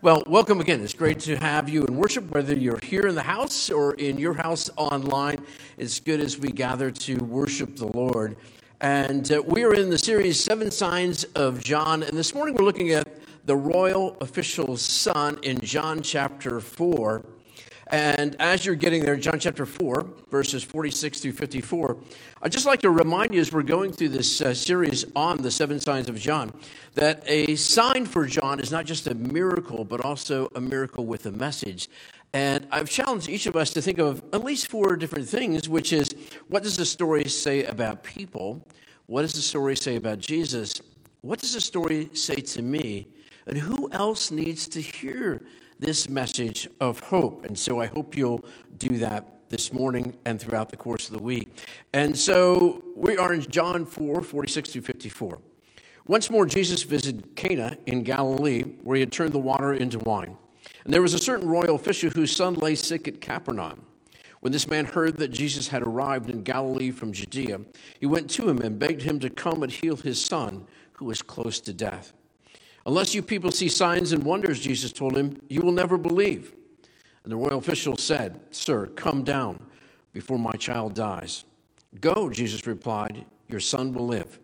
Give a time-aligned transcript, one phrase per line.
[0.00, 0.80] Well, welcome again.
[0.80, 4.16] It's great to have you in worship, whether you're here in the house or in
[4.16, 5.44] your house online.
[5.76, 8.36] It's good as we gather to worship the Lord.
[8.80, 12.04] And uh, we are in the series Seven Signs of John.
[12.04, 13.08] And this morning we're looking at
[13.44, 17.24] the royal official's son in John chapter 4.
[17.90, 21.96] And as you're getting there, John chapter 4, verses 46 through 54,
[22.42, 25.50] I'd just like to remind you as we're going through this uh, series on the
[25.50, 26.52] seven signs of John,
[26.94, 31.24] that a sign for John is not just a miracle, but also a miracle with
[31.24, 31.88] a message.
[32.34, 35.94] And I've challenged each of us to think of at least four different things, which
[35.94, 36.10] is
[36.48, 38.66] what does the story say about people?
[39.06, 40.82] What does the story say about Jesus?
[41.22, 43.08] What does the story say to me?
[43.46, 45.40] And who else needs to hear
[45.78, 47.44] this message of hope.
[47.44, 48.44] And so I hope you'll
[48.78, 51.48] do that this morning and throughout the course of the week.
[51.92, 55.38] And so we are in John 4 46 through 54.
[56.06, 60.36] Once more, Jesus visited Cana in Galilee, where he had turned the water into wine.
[60.84, 63.84] And there was a certain royal official whose son lay sick at Capernaum.
[64.40, 67.60] When this man heard that Jesus had arrived in Galilee from Judea,
[68.00, 71.22] he went to him and begged him to come and heal his son, who was
[71.22, 72.12] close to death.
[72.88, 76.54] Unless you people see signs and wonders, Jesus told him, you will never believe.
[77.22, 79.62] And the royal official said, Sir, come down
[80.14, 81.44] before my child dies.
[82.00, 84.40] Go, Jesus replied, your son will live.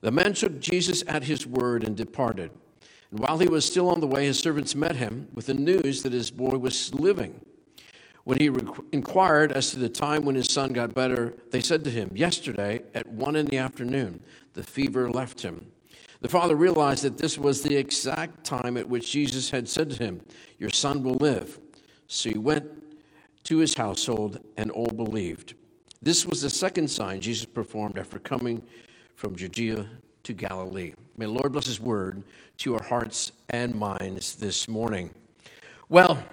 [0.00, 2.50] The man took Jesus at his word and departed.
[3.12, 6.02] And while he was still on the way, his servants met him with the news
[6.02, 7.40] that his boy was living.
[8.24, 11.84] When he re- inquired as to the time when his son got better, they said
[11.84, 14.20] to him, Yesterday at one in the afternoon,
[14.54, 15.70] the fever left him.
[16.24, 20.02] The father realized that this was the exact time at which Jesus had said to
[20.02, 20.22] him,
[20.58, 21.58] Your son will live.
[22.06, 22.64] So he went
[23.42, 25.52] to his household, and all believed.
[26.00, 28.62] This was the second sign Jesus performed after coming
[29.16, 29.86] from Judea
[30.22, 30.94] to Galilee.
[31.18, 32.22] May the Lord bless his word
[32.56, 35.10] to our hearts and minds this morning.
[35.90, 36.24] Well,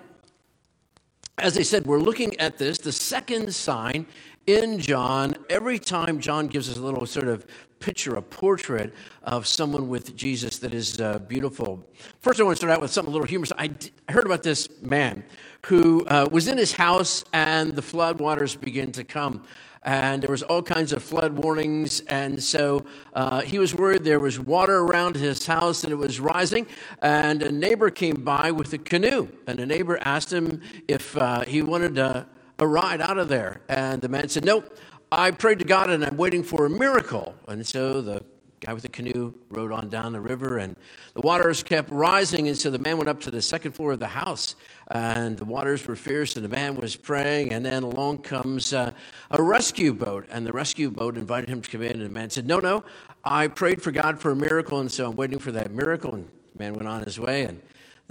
[1.41, 4.05] as I said, we're looking at this, the second sign
[4.45, 5.35] in John.
[5.49, 7.47] Every time John gives us a little sort of
[7.79, 8.93] picture, a portrait
[9.23, 11.83] of someone with Jesus that is uh, beautiful.
[12.19, 13.51] First, I want to start out with something a little humorous.
[13.57, 15.23] I, d- I heard about this man
[15.65, 19.43] who uh, was in his house and the flood waters began to come.
[19.83, 24.19] And there was all kinds of flood warnings, and so uh, he was worried there
[24.19, 26.67] was water around his house and it was rising.
[27.01, 31.41] And a neighbor came by with a canoe, and the neighbor asked him if uh,
[31.45, 32.27] he wanted a,
[32.59, 33.61] a ride out of there.
[33.69, 34.77] And the man said, "Nope,
[35.13, 37.35] I prayed to God and I'm waiting for a miracle.
[37.45, 38.23] And so the
[38.61, 40.75] guy with the canoe rode on down the river and
[41.15, 42.47] the waters kept rising.
[42.47, 44.55] And so the man went up to the second floor of the house
[44.91, 47.53] and the waters were fierce and the man was praying.
[47.53, 48.91] And then along comes uh,
[49.31, 50.27] a rescue boat.
[50.29, 51.93] And the rescue boat invited him to come in.
[51.93, 52.83] And the man said, No, no,
[53.23, 54.79] I prayed for God for a miracle.
[54.79, 56.13] And so I'm waiting for that miracle.
[56.13, 57.45] And the man went on his way.
[57.45, 57.59] And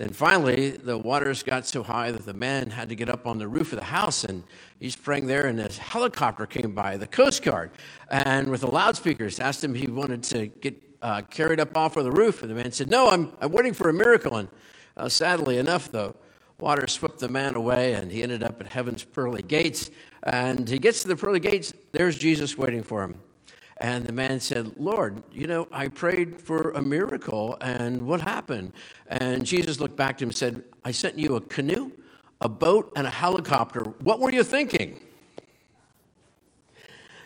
[0.01, 3.37] then finally, the waters got so high that the man had to get up on
[3.37, 4.43] the roof of the house, and
[4.79, 7.71] he's praying there, and a helicopter came by, the Coast Guard,
[8.11, 11.99] and with the loudspeakers asked him if he wanted to get uh, carried up off
[11.99, 12.41] of the roof.
[12.41, 14.37] And the man said, No, I'm, I'm waiting for a miracle.
[14.37, 14.49] And
[14.97, 16.15] uh, sadly enough, the
[16.59, 19.91] water swept the man away, and he ended up at heaven's pearly gates.
[20.23, 23.17] And he gets to the pearly gates, there's Jesus waiting for him.
[23.81, 28.75] And the man said, Lord, you know, I prayed for a miracle, and what happened?
[29.07, 31.91] And Jesus looked back to him and said, I sent you a canoe,
[32.43, 33.85] a boat, and a helicopter.
[34.01, 35.01] What were you thinking?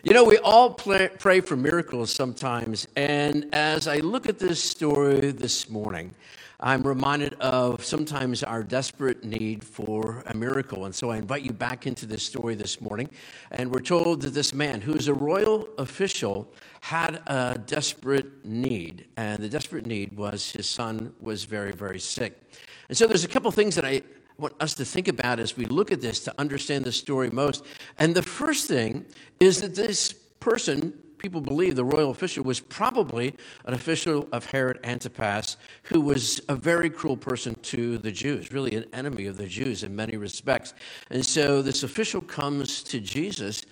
[0.03, 5.31] You know, we all pray for miracles sometimes, and as I look at this story
[5.31, 6.13] this morning,
[6.59, 10.85] I'm reminded of sometimes our desperate need for a miracle.
[10.85, 13.09] And so I invite you back into this story this morning.
[13.51, 16.51] And we're told that this man, who is a royal official,
[16.81, 19.05] had a desperate need.
[19.17, 22.41] And the desperate need was his son was very, very sick.
[22.87, 24.01] And so there's a couple things that I
[24.37, 27.65] want us to think about as we look at this to understand the story most.
[27.99, 29.05] And the first thing
[29.39, 30.93] is that this person
[31.25, 33.33] people believe the royal official was probably
[33.65, 38.75] an official of Herod Antipas, who was a very cruel person to the Jews, really
[38.75, 40.75] an enemy of the Jews in many respects.
[41.09, 43.65] And so this official comes to Jesus,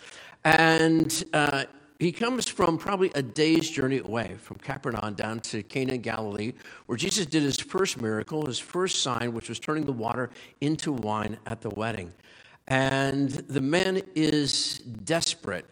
[0.43, 1.65] and uh,
[1.99, 6.53] he comes from probably a day's journey away from Capernaum down to Cana, Galilee,
[6.87, 10.91] where Jesus did his first miracle, his first sign, which was turning the water into
[10.91, 12.11] wine at the wedding.
[12.67, 15.67] And the man is desperate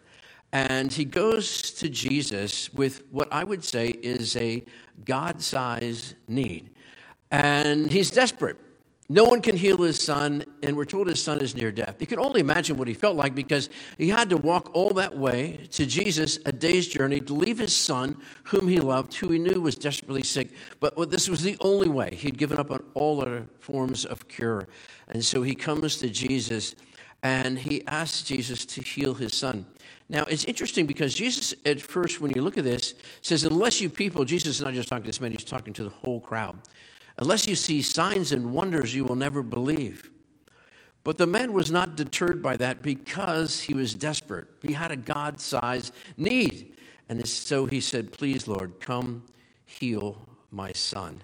[0.53, 4.63] and he goes to Jesus with what I would say is a
[5.05, 6.69] God sized need.
[7.31, 8.57] And he's desperate.
[9.07, 11.97] No one can heal his son, and we're told his son is near death.
[11.99, 15.17] You can only imagine what he felt like because he had to walk all that
[15.17, 19.37] way to Jesus, a day's journey, to leave his son, whom he loved, who he
[19.37, 20.51] knew was desperately sick.
[20.79, 22.15] But this was the only way.
[22.15, 24.69] He'd given up on all other forms of cure.
[25.09, 26.75] And so he comes to Jesus
[27.21, 29.65] and he asks Jesus to heal his son.
[30.11, 33.89] Now, it's interesting because Jesus, at first, when you look at this, says, Unless you
[33.89, 36.57] people, Jesus is not just talking to this man, he's talking to the whole crowd.
[37.17, 40.11] Unless you see signs and wonders, you will never believe.
[41.05, 44.47] But the man was not deterred by that because he was desperate.
[44.61, 46.75] He had a God sized need.
[47.07, 49.23] And so he said, Please, Lord, come
[49.65, 51.21] heal my son.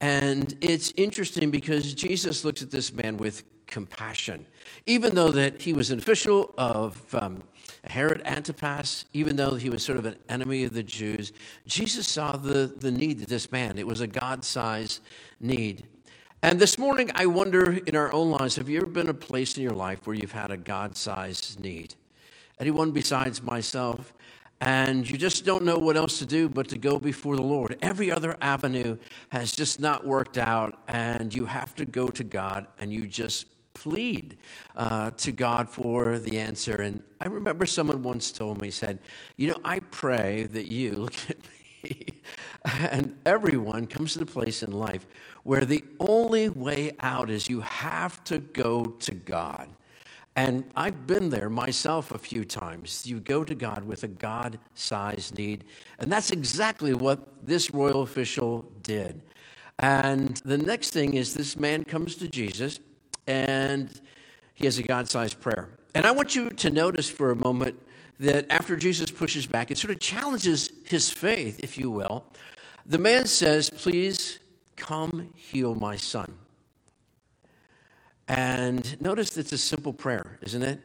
[0.00, 3.42] And it's interesting because Jesus looks at this man with
[3.72, 4.46] compassion.
[4.86, 7.42] Even though that he was an official of um,
[7.84, 11.32] Herod Antipas, even though he was sort of an enemy of the Jews,
[11.66, 13.78] Jesus saw the, the need of this man.
[13.78, 15.00] It was a God sized
[15.40, 15.86] need.
[16.42, 19.56] And this morning, I wonder in our own lives have you ever been a place
[19.56, 21.94] in your life where you've had a God sized need?
[22.60, 24.12] Anyone besides myself?
[24.60, 27.76] And you just don't know what else to do but to go before the Lord.
[27.82, 28.96] Every other avenue
[29.30, 33.46] has just not worked out, and you have to go to God and you just
[33.82, 34.36] plead
[34.76, 36.76] uh, to God for the answer.
[36.76, 39.00] And I remember someone once told me, said,
[39.36, 41.38] You know, I pray that you, look at
[41.82, 42.06] me,
[42.64, 45.06] and everyone comes to the place in life
[45.42, 49.68] where the only way out is you have to go to God.
[50.36, 53.04] And I've been there myself a few times.
[53.04, 55.64] You go to God with a God sized need.
[55.98, 59.20] And that's exactly what this royal official did.
[59.78, 62.78] And the next thing is this man comes to Jesus
[63.26, 64.00] and
[64.54, 65.68] he has a God sized prayer.
[65.94, 67.78] And I want you to notice for a moment
[68.20, 72.24] that after Jesus pushes back, it sort of challenges his faith, if you will.
[72.86, 74.38] The man says, Please
[74.76, 76.34] come heal my son.
[78.28, 80.80] And notice it's a simple prayer, isn't it?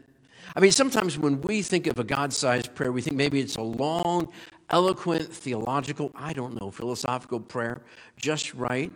[0.55, 3.57] I mean, sometimes when we think of a God sized prayer, we think maybe it's
[3.57, 4.29] a long,
[4.69, 7.81] eloquent, theological, I don't know, philosophical prayer,
[8.17, 8.91] just right.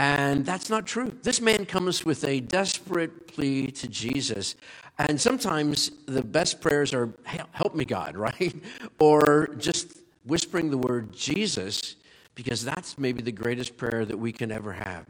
[0.00, 1.12] And that's not true.
[1.22, 4.54] This man comes with a desperate plea to Jesus.
[4.96, 7.10] And sometimes the best prayers are,
[7.52, 8.54] Help me, God, right?
[8.98, 11.96] Or just whispering the word Jesus,
[12.34, 15.04] because that's maybe the greatest prayer that we can ever have.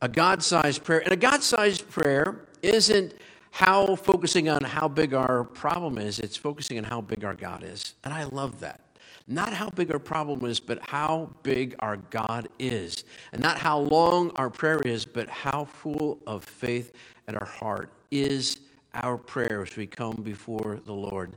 [0.00, 1.00] A God sized prayer.
[1.00, 3.12] And a God sized prayer isn't
[3.50, 7.62] how focusing on how big our problem is, it's focusing on how big our God
[7.62, 7.92] is.
[8.02, 8.80] And I love that.
[9.28, 13.04] Not how big our problem is, but how big our God is.
[13.32, 16.92] And not how long our prayer is, but how full of faith
[17.26, 18.60] and our heart is
[18.94, 21.36] our prayer as we come before the Lord.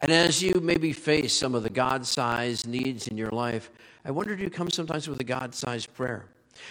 [0.00, 3.70] And as you maybe face some of the God sized needs in your life,
[4.04, 6.26] I wonder do you come sometimes with a God sized prayer?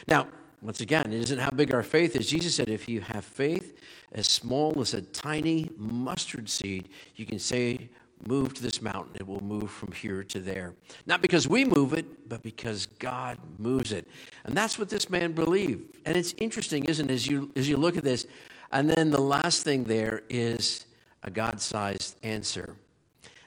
[0.08, 0.28] Now,
[0.62, 2.28] once again, it isn't how big our faith is.
[2.28, 3.80] Jesus said, if you have faith
[4.14, 7.90] as small as a tiny mustard seed, you can say
[8.26, 9.14] move to this mountain.
[9.16, 10.74] It will move from here to there.
[11.06, 14.08] Not because we move it, but because God moves it.
[14.46, 15.98] And that's what this man believed.
[16.06, 18.26] And it's interesting, isn't it, as you, as you look at this?
[18.72, 20.86] And then the last thing there is
[21.24, 22.76] a God sized answer.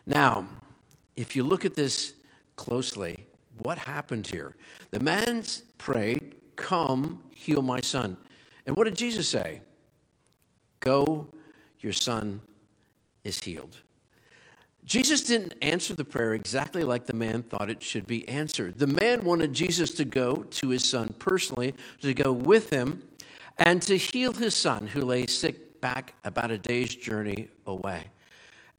[0.07, 0.47] Now,
[1.17, 2.15] if you look at this
[2.57, 3.27] closely,
[3.59, 4.57] what happened here?
[4.91, 5.45] The man
[5.79, 8.17] prayed, Come, heal my son.
[8.67, 9.61] And what did Jesus say?
[10.81, 11.27] Go,
[11.81, 12.41] your son
[13.25, 13.77] is healed.
[14.85, 18.79] Jesus didn't answer the prayer exactly like the man thought it should be answered.
[18.79, 23.03] The man wanted Jesus to go to his son personally, to go with him,
[23.59, 28.05] and to heal his son who lay sick back about a day's journey away.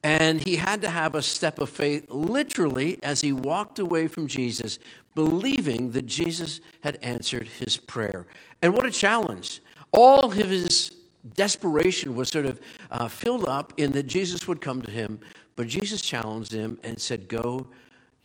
[0.04, 4.26] And he had to have a step of faith literally as he walked away from
[4.26, 4.80] Jesus,
[5.14, 8.26] believing that Jesus had answered his prayer.
[8.62, 9.62] And what a challenge!
[9.92, 10.96] All of his
[11.36, 15.20] desperation was sort of uh, filled up in that Jesus would come to him
[15.56, 17.68] but Jesus challenged him and said, Go,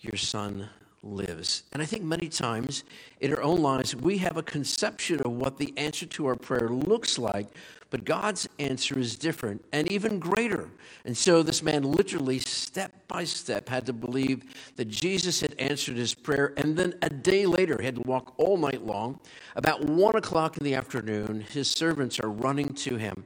[0.00, 0.68] your son
[1.02, 1.62] lives.
[1.72, 2.84] And I think many times
[3.20, 6.68] in our own lives, we have a conception of what the answer to our prayer
[6.68, 7.46] looks like,
[7.90, 10.68] but God's answer is different and even greater.
[11.04, 14.42] And so this man literally, step by step, had to believe
[14.74, 16.52] that Jesus had answered his prayer.
[16.56, 19.20] And then a day later, he had to walk all night long.
[19.54, 23.24] About one o'clock in the afternoon, his servants are running to him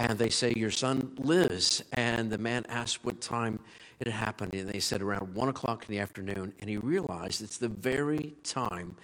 [0.00, 1.84] and they say, Your son lives.
[1.92, 3.60] And the man asked what time
[4.00, 4.54] it had happened.
[4.54, 6.54] And they said, Around one o'clock in the afternoon.
[6.58, 8.96] And he realized it's the very time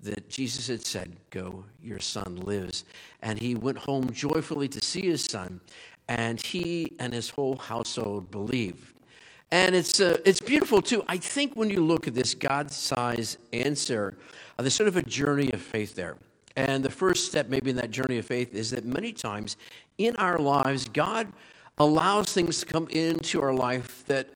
[0.00, 2.84] that Jesus had said, Go, your son lives.
[3.22, 5.60] And he went home joyfully to see his son.
[6.08, 8.92] And he and his whole household believed.
[9.50, 11.02] And it's, uh, it's beautiful too.
[11.08, 14.18] I think when you look at this God sized answer,
[14.58, 16.18] uh, there's sort of a journey of faith there.
[16.56, 19.56] And the first step, maybe in that journey of faith, is that many times
[19.98, 21.28] in our lives, God
[21.78, 24.28] allows things to come into our life that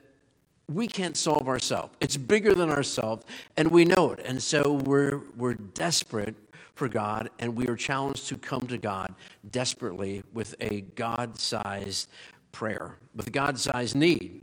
[0.68, 1.94] we can't solve ourselves.
[2.00, 3.25] It's bigger than ourselves,
[3.56, 4.20] and we know it.
[4.25, 6.35] And so we're, we're desperate
[6.75, 9.14] for God, and we are challenged to come to God
[9.50, 12.08] desperately with a God sized
[12.52, 14.42] prayer, with a God sized need.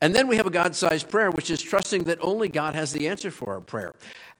[0.00, 2.92] And then we have a God sized prayer, which is trusting that only God has
[2.92, 3.94] the answer for our prayer.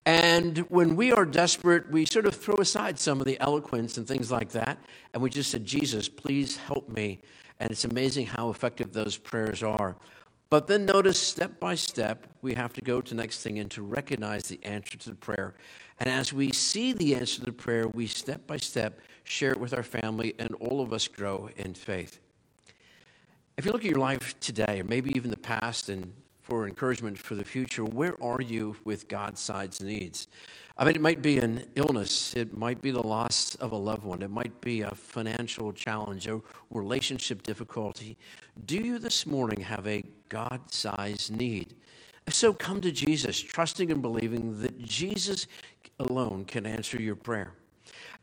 [0.05, 4.07] And when we are desperate, we sort of throw aside some of the eloquence and
[4.07, 4.77] things like that,
[5.13, 7.19] and we just said, Jesus, please help me.
[7.59, 9.95] And it's amazing how effective those prayers are.
[10.51, 13.71] But then notice step by step, we have to go to the next thing and
[13.71, 15.55] to recognize the answer to the prayer.
[15.99, 19.59] And as we see the answer to the prayer, we step by step share it
[19.59, 22.19] with our family, and all of us grow in faith.
[23.57, 27.17] If you look at your life today, or maybe even the past, and for encouragement
[27.17, 30.27] for the future, where are you with God sized needs?
[30.77, 34.03] I mean, it might be an illness, it might be the loss of a loved
[34.03, 38.17] one, it might be a financial challenge, a relationship difficulty.
[38.65, 41.75] Do you this morning have a God sized need?
[42.27, 45.47] So, come to Jesus, trusting and believing that Jesus
[45.99, 47.53] alone can answer your prayer.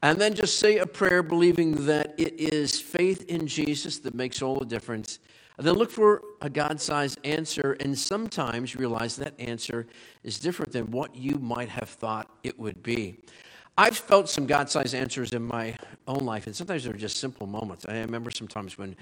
[0.02, 4.42] And then just say a prayer believing that it is faith in Jesus that makes
[4.42, 5.18] all the difference
[5.58, 9.86] and then look for a God sized answer, and sometimes realize that answer
[10.24, 13.18] is different than what you might have thought it would be.
[13.76, 15.76] I've felt some God sized answers in my
[16.06, 17.84] own life, and sometimes they're just simple moments.
[17.86, 18.96] I remember sometimes when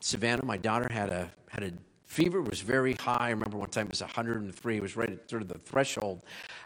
[0.00, 1.72] Savannah, my daughter, had a, had a
[2.08, 3.28] fever was very high.
[3.28, 4.76] I remember one time it was 103.
[4.76, 6.24] It was right at sort of the threshold.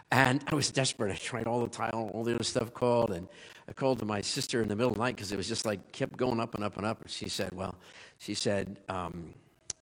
[0.09, 1.11] And I was desperate.
[1.11, 3.11] I tried all the Tylenol, all the other stuff called.
[3.11, 3.27] And
[3.67, 5.65] I called to my sister in the middle of the night because it was just
[5.65, 7.01] like kept going up and up and up.
[7.01, 7.75] And she said, well,
[8.19, 9.33] she said, um,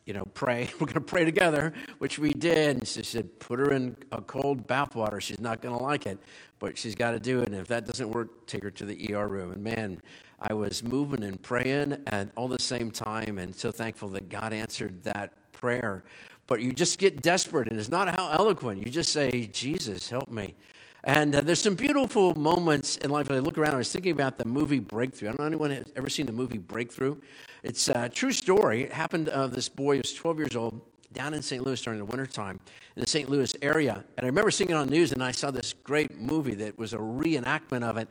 [0.05, 0.67] you know, pray.
[0.79, 2.77] We're going to pray together, which we did.
[2.77, 5.21] And she said, put her in a cold bath water.
[5.21, 6.17] She's not going to like it,
[6.57, 7.49] but she's got to do it.
[7.49, 9.51] And if that doesn't work, take her to the ER room.
[9.51, 10.01] And man,
[10.39, 14.53] I was moving and praying at all the same time, and so thankful that God
[14.53, 16.03] answered that prayer.
[16.47, 18.85] But you just get desperate, and it's not how eloquent.
[18.85, 20.55] You just say, Jesus, help me.
[21.03, 23.31] And uh, there's some beautiful moments in life.
[23.31, 25.29] I look around, I was thinking about the movie Breakthrough.
[25.29, 27.15] I don't know anyone has ever seen the movie Breakthrough.
[27.63, 28.83] It's a true story.
[28.83, 30.81] It happened uh, this boy was 12 years old
[31.13, 31.65] down in St.
[31.65, 32.59] Louis during the wintertime
[32.95, 33.29] in the St.
[33.29, 34.03] Louis area.
[34.17, 36.93] And I remember seeing it on news, and I saw this great movie that was
[36.93, 38.09] a reenactment of it.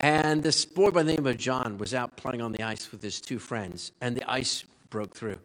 [0.00, 3.02] And this boy by the name of John was out playing on the ice with
[3.02, 5.38] his two friends, and the ice broke through.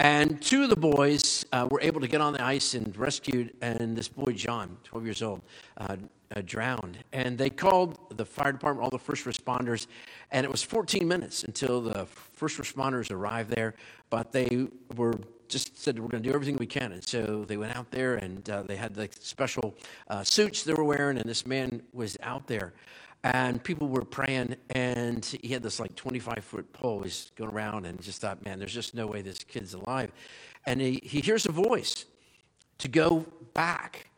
[0.00, 3.52] And two of the boys uh, were able to get on the ice and rescued,
[3.60, 5.42] and this boy, John, 12 years old,
[5.76, 5.96] uh,
[6.36, 6.98] uh, drowned.
[7.12, 9.88] And they called the fire department, all the first responders,
[10.30, 13.74] and it was 14 minutes until the first responders arrived there.
[14.08, 16.92] But they were just said, We're going to do everything we can.
[16.92, 19.74] And so they went out there, and uh, they had the special
[20.08, 22.72] uh, suits they were wearing, and this man was out there
[23.24, 27.02] and people were praying and he had this like 25 foot pole.
[27.02, 30.12] He's going around and just thought man there's just no way this kid's alive.
[30.66, 32.04] And he, he hears a voice
[32.78, 34.10] to go back.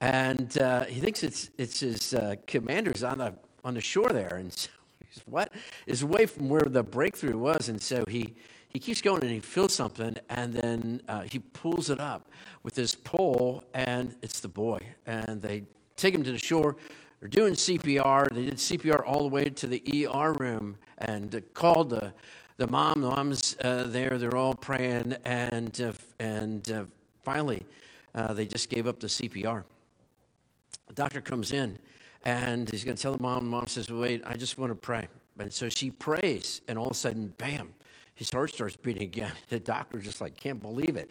[0.00, 3.34] And uh, he thinks it's, it's his uh, commanders on the,
[3.64, 4.36] on the shore there.
[4.36, 4.70] And so
[5.08, 5.52] he's what?
[5.86, 7.68] Is away from where the breakthrough was.
[7.68, 8.34] And so he,
[8.68, 10.16] he keeps going and he feels something.
[10.30, 12.28] And then uh, he pulls it up
[12.62, 14.80] with his pole and it's the boy.
[15.06, 15.64] And they
[15.96, 16.76] take him to the shore
[17.20, 18.28] they're doing CPR.
[18.32, 22.12] They did CPR all the way to the ER room and called the,
[22.58, 23.00] the mom.
[23.00, 24.18] The mom's uh, there.
[24.18, 25.16] They're all praying.
[25.24, 26.84] And, uh, and uh,
[27.24, 27.64] finally,
[28.14, 29.64] uh, they just gave up the CPR.
[30.86, 31.78] The doctor comes in
[32.24, 33.44] and he's going to tell the mom.
[33.44, 35.08] The mom says, Wait, I just want to pray.
[35.38, 37.72] And so she prays, and all of a sudden, bam,
[38.18, 39.32] his heart starts beating again.
[39.48, 41.10] The doctor just like can't believe it.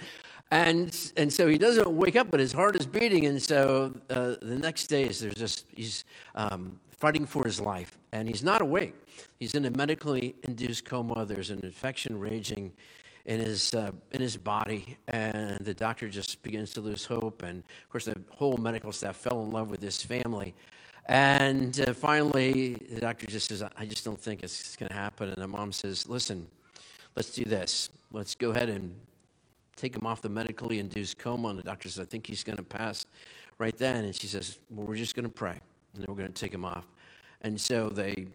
[0.51, 3.25] And, and so he doesn't wake up, but his heart is beating.
[3.25, 6.03] And so uh, the next day, is there's just, he's
[6.35, 7.97] um, fighting for his life.
[8.11, 8.93] And he's not awake.
[9.39, 11.25] He's in a medically induced coma.
[11.25, 12.73] There's an infection raging
[13.25, 14.97] in his, uh, in his body.
[15.07, 17.41] And the doctor just begins to lose hope.
[17.41, 20.53] And of course, the whole medical staff fell in love with this family.
[21.07, 25.29] And uh, finally, the doctor just says, I just don't think it's going to happen.
[25.29, 26.47] And the mom says, Listen,
[27.17, 27.89] let's do this.
[28.11, 28.93] Let's go ahead and
[29.75, 31.47] take him off the medically induced coma.
[31.49, 33.07] And the doctor says, I think he's going to pass
[33.57, 34.05] right then.
[34.05, 35.59] And she says, Well, we're just going to pray,
[35.93, 36.85] and then we're going to take him off.
[37.41, 38.27] And so they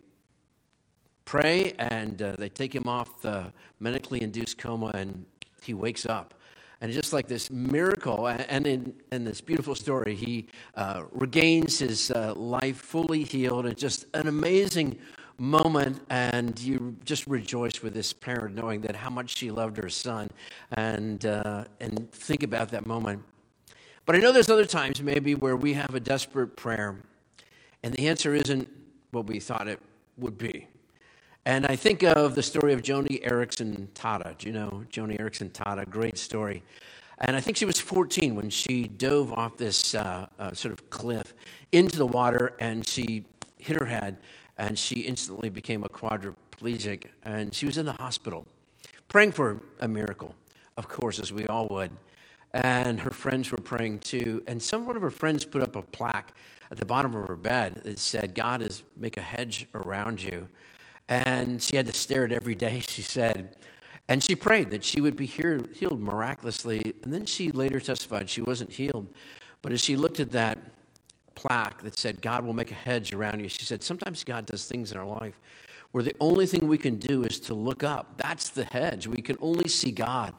[1.24, 5.24] pray, and uh, they take him off the medically induced coma, and
[5.62, 6.34] he wakes up.
[6.80, 12.10] And just like this miracle, and in, in this beautiful story, he uh, regains his
[12.10, 14.98] uh, life fully healed, and just an amazing
[15.42, 19.88] moment and you just rejoice with this parent knowing that how much she loved her
[19.88, 20.30] son
[20.72, 23.20] and, uh, and think about that moment.
[24.06, 27.02] But I know there's other times maybe where we have a desperate prayer
[27.82, 28.68] and the answer isn't
[29.10, 29.80] what we thought it
[30.16, 30.68] would be.
[31.44, 34.38] And I think of the story of Joni Eareckson Tada.
[34.38, 35.90] Do you know Joni Eareckson Tada?
[35.90, 36.62] Great story.
[37.18, 40.88] And I think she was 14 when she dove off this uh, uh, sort of
[40.90, 41.34] cliff
[41.72, 43.24] into the water and she
[43.58, 44.18] hit her head
[44.58, 47.06] and she instantly became a quadriplegic.
[47.24, 48.46] And she was in the hospital
[49.08, 50.34] praying for a miracle,
[50.76, 51.90] of course, as we all would.
[52.54, 54.42] And her friends were praying too.
[54.46, 56.34] And some one of her friends put up a plaque
[56.70, 60.48] at the bottom of her bed that said, God is make a hedge around you.
[61.08, 63.56] And she had to stare at every day, she said.
[64.08, 66.94] And she prayed that she would be healed miraculously.
[67.02, 69.08] And then she later testified she wasn't healed.
[69.62, 70.58] But as she looked at that
[71.34, 74.66] plaque that said, God will make a hedge around you, she said, Sometimes God does
[74.66, 75.38] things in our life
[75.92, 78.14] where the only thing we can do is to look up.
[78.16, 79.06] That's the hedge.
[79.06, 80.34] We can only see God.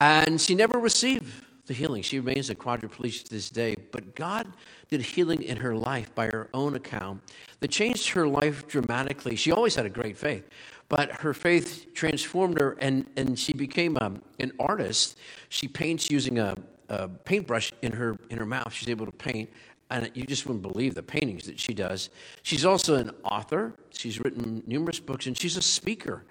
[0.00, 1.32] And she never received
[1.66, 2.02] the healing.
[2.02, 3.74] She remains a quadriplegic to this day.
[3.90, 4.52] But God
[4.90, 7.22] did healing in her life by her own account
[7.60, 9.36] that changed her life dramatically.
[9.36, 10.48] She always had a great faith,
[10.88, 15.18] but her faith transformed her and, and she became a, um, an artist.
[15.48, 16.56] She paints using a,
[16.88, 18.72] a paintbrush in her, in her mouth.
[18.72, 19.48] She's able to paint
[19.92, 22.10] and you just wouldn't believe the paintings that she does.
[22.42, 23.74] She's also an author.
[23.90, 26.24] She's written numerous books, and she's a speaker.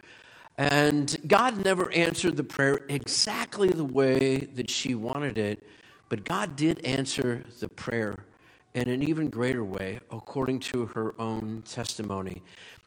[0.58, 5.64] And God never answered the prayer exactly the way that she wanted it,
[6.10, 8.26] but God did answer the prayer
[8.74, 12.42] in an even greater way according to her own testimony.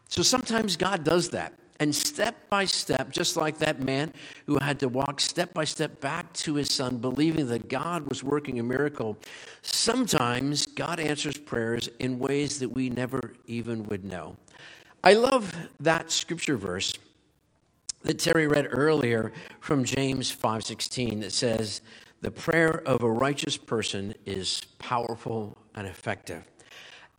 [0.09, 1.55] So sometimes God does that.
[1.81, 4.13] And step by step, just like that man
[4.47, 8.23] who had to walk step by step back to his son, believing that God was
[8.23, 9.19] working a miracle,
[9.63, 14.37] sometimes God answers prayers in ways that we never even would know.
[15.03, 16.95] I love that scripture verse
[18.03, 21.81] that Terry read earlier from James 5:16 that says,
[22.21, 26.45] "The prayer of a righteous person is powerful and effective."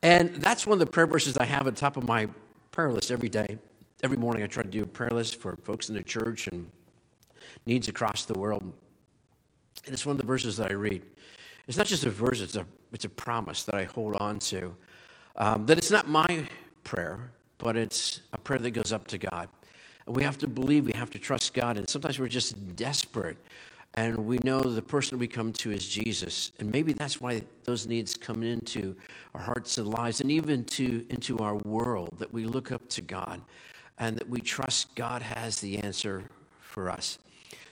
[0.02, 2.28] And that's one of the prayer verses I have at the top of my
[2.72, 3.58] prayer list every day.
[4.04, 6.70] Every morning I try to do a prayer list for folks in the church and
[7.66, 8.62] needs across the world.
[9.86, 11.02] And it's one of the verses that I read.
[11.68, 14.76] It's not just a verse, it's a, it's a promise that I hold on to.
[15.38, 16.48] Um, that it's not my
[16.84, 19.48] prayer, but it's a prayer that goes up to God.
[20.06, 21.78] And we have to believe, we have to trust God.
[21.78, 23.38] And sometimes we're just desperate.
[23.96, 26.52] And we know the person we come to is Jesus.
[26.60, 28.96] And maybe that's why those needs come into
[29.34, 33.02] our hearts and lives and even to, into our world, that we look up to
[33.02, 33.42] God
[33.98, 36.24] and that we trust God has the answer
[36.60, 37.18] for us.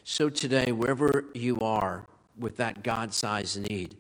[0.04, 2.06] So today, wherever you are
[2.38, 3.96] with that God sized need,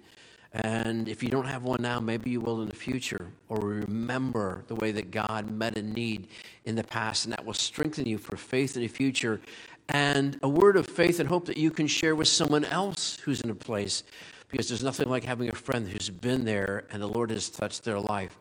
[0.54, 4.64] and if you don't have one now, maybe you will in the future, or remember
[4.68, 6.28] the way that God met a need
[6.66, 9.42] in the past, and that will strengthen you for faith in the future
[9.90, 13.42] and a word of faith and hope that you can share with someone else who's
[13.42, 14.04] in a place,
[14.50, 17.84] because there's nothing like having a friend who's been there and the Lord has touched
[17.84, 18.38] their life.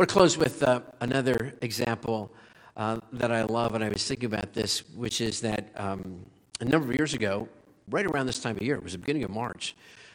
[0.00, 2.32] To close with uh, another example
[2.78, 6.24] uh, that I love, and I was thinking about this, which is that um,
[6.60, 7.48] a number of years ago,
[7.90, 9.74] right around this time of year, it was the beginning of March,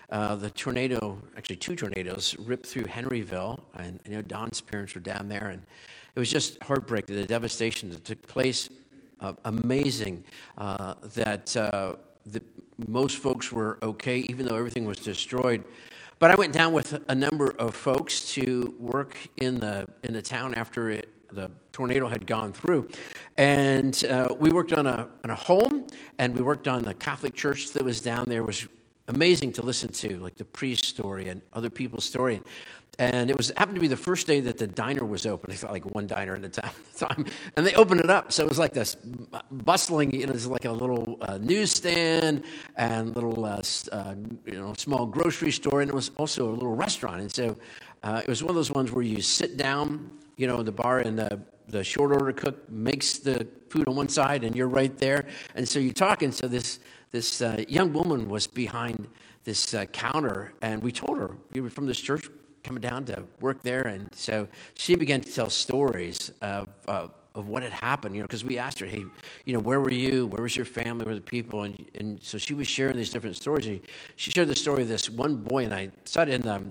[0.09, 5.01] uh, the tornado, actually two tornadoes, ripped through Henryville, and I know Don's parents were
[5.01, 5.61] down there, and
[6.15, 8.69] it was just heartbreaking, the devastation that took place.
[9.19, 10.21] Uh, amazing
[10.57, 11.95] uh, that uh,
[12.25, 12.41] the,
[12.89, 15.63] most folks were okay, even though everything was destroyed.
[16.19, 20.21] But I went down with a number of folks to work in the in the
[20.21, 22.87] town after it the tornado had gone through.
[23.37, 25.87] And uh, we worked on a, on a home,
[26.19, 28.41] and we worked on the Catholic church that was down there.
[28.41, 28.67] It was
[29.07, 32.41] amazing to listen to, like the priest's story and other people's story.
[32.99, 35.51] And it was happened to be the first day that the diner was open.
[35.51, 37.25] I thought like one diner at a time,
[37.57, 38.31] and they opened it up.
[38.31, 38.95] So it was like this
[39.49, 40.13] bustling.
[40.13, 42.43] You know, it was like a little uh, newsstand
[42.75, 44.13] and little uh, uh,
[44.45, 47.21] you know small grocery store, and it was also a little restaurant.
[47.21, 47.57] And so
[48.03, 50.99] uh, it was one of those ones where you sit down you know, the bar
[50.99, 54.97] and the, the short order cook makes the food on one side and you're right
[54.97, 55.27] there.
[55.55, 56.31] And so you're talking.
[56.31, 56.79] So this,
[57.11, 59.07] this uh, young woman was behind
[59.43, 62.27] this uh, counter and we told her we were from this church
[62.63, 63.83] coming down to work there.
[63.83, 68.27] And so she began to tell stories of, uh, of what had happened, you know,
[68.27, 69.03] because we asked her, hey,
[69.45, 70.27] you know, where were you?
[70.27, 71.05] Where was your family?
[71.05, 71.63] Where were the people?
[71.63, 73.65] And, and so she was sharing these different stories.
[73.65, 73.81] And
[74.15, 76.63] she shared the story of this one boy, and I saw it in the,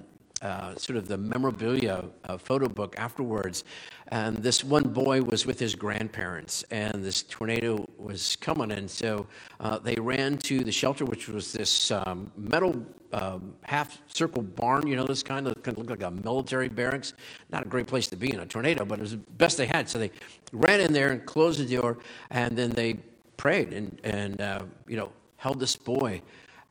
[0.42, 3.64] uh, sort of the memorabilia uh, photo book afterwards.
[4.08, 8.72] And this one boy was with his grandparents, and this tornado was coming.
[8.72, 9.26] And so
[9.60, 14.86] uh, they ran to the shelter, which was this um, metal um, half circle barn,
[14.86, 17.14] you know, this kind of, kind of looked like a military barracks.
[17.50, 19.66] Not a great place to be in a tornado, but it was the best they
[19.66, 19.88] had.
[19.88, 20.10] So they
[20.52, 21.98] ran in there and closed the door,
[22.30, 22.98] and then they
[23.36, 26.22] prayed and, and uh, you know, held this boy.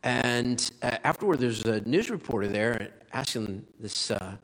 [0.03, 4.35] And uh, afterward, there's a news reporter there asking this uh,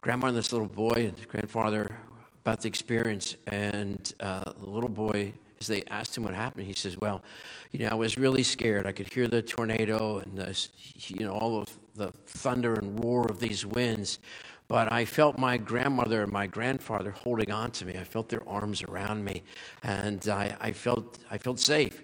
[0.00, 1.96] grandma and this little boy and grandfather,
[2.44, 3.36] about the experience.
[3.46, 7.22] And uh, the little boy, as they asked him what happened, he says, Well,
[7.70, 8.86] you know, I was really scared.
[8.86, 10.68] I could hear the tornado and, the,
[11.08, 14.18] you know, all of the thunder and roar of these winds.
[14.66, 17.94] But I felt my grandmother and my grandfather holding on to me.
[17.94, 19.42] I felt their arms around me,
[19.82, 22.02] and I, I felt, I felt safe.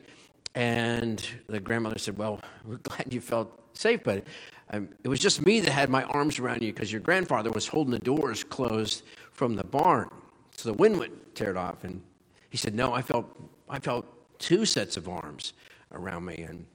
[0.54, 4.24] And the grandmother said, Well, we're glad you felt safe, but
[4.72, 7.66] um, it was just me that had my arms around you because your grandfather was
[7.66, 10.08] holding the doors closed from the barn.
[10.56, 11.84] So the wind went teared off.
[11.84, 12.02] And
[12.50, 13.26] he said, No, I felt,
[13.68, 14.06] I felt
[14.38, 15.52] two sets of arms
[15.92, 16.36] around me.
[16.48, 16.66] And,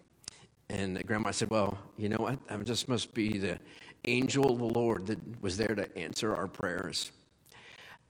[0.70, 2.46] and the grandma said, Well, you know what?
[2.48, 3.60] That just must be the
[4.06, 7.12] angel of the Lord that was there to answer our prayers.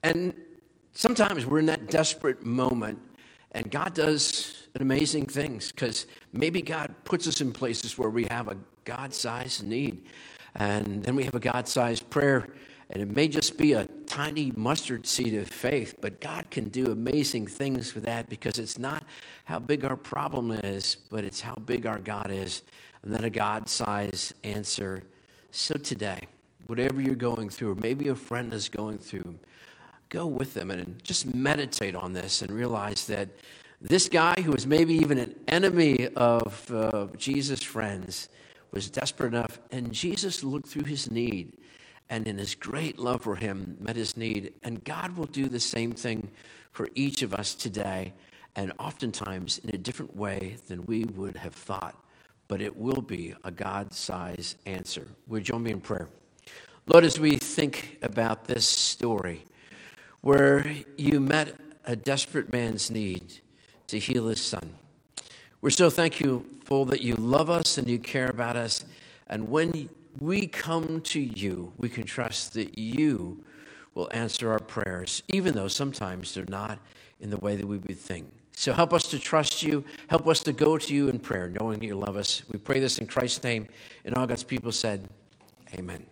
[0.03, 0.33] And
[0.93, 2.99] sometimes we're in that desperate moment,
[3.55, 8.49] and God does amazing things because maybe God puts us in places where we have
[8.49, 10.05] a God sized need.
[10.55, 12.49] And then we have a God sized prayer,
[12.89, 16.91] and it may just be a tiny mustard seed of faith, but God can do
[16.91, 19.05] amazing things with that because it's not
[19.45, 22.61] how big our problem is, but it's how big our God is.
[23.03, 25.03] And then a God sized answer.
[25.51, 26.19] So today,
[26.67, 29.39] whatever you're going through, or maybe a friend is going through,
[30.09, 33.29] go with them and just meditate on this and realize that
[33.81, 38.29] this guy, who was maybe even an enemy of uh, Jesus' friends,
[38.71, 41.57] was desperate enough, and Jesus looked through his need
[42.09, 44.53] and in his great love for him met his need.
[44.63, 46.29] And God will do the same thing
[46.71, 48.13] for each of us today,
[48.55, 51.95] and oftentimes in a different way than we would have thought.
[52.47, 55.07] But it will be a God sized answer.
[55.27, 56.09] Would you join me in prayer?
[56.87, 59.43] Lord, as we think about this story
[60.25, 60.65] where
[60.97, 63.31] you met a desperate man's need
[63.85, 64.73] to heal his son,
[65.61, 68.85] we're so thankful that you love us and you care about us.
[69.27, 69.87] And when
[70.19, 73.43] we come to you, we can trust that you
[73.93, 76.79] will answer our prayers, even though sometimes they're not
[77.19, 78.25] in the way that we would think.
[78.53, 79.85] So help us to trust you.
[80.07, 82.41] Help us to go to you in prayer, knowing that you love us.
[82.51, 83.67] We pray this in Christ's name.
[84.03, 85.07] And all God's people said,
[85.75, 86.03] Amen.